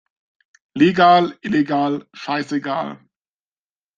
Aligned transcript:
Legal, 0.73 1.37
illegal, 1.43 2.07
scheißegal! 2.15 3.01